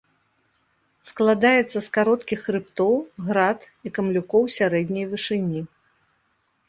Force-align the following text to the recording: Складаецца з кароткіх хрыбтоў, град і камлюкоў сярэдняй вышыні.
Складаецца 1.09 1.73
з 1.73 1.83
кароткіх 1.99 2.39
хрыбтоў, 2.45 2.93
град 3.29 3.59
і 3.89 3.93
камлюкоў 3.99 4.43
сярэдняй 4.59 5.05
вышыні. 5.13 5.61